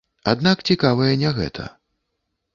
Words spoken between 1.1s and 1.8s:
не гэта.